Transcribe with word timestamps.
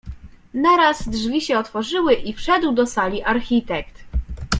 "Naraz 0.53 1.09
drzwi 1.09 1.41
się 1.41 1.59
otworzyły 1.59 2.13
i 2.13 2.33
wszedł 2.33 2.71
do 2.71 2.85
sali 2.85 3.23
architekt." 3.23 4.03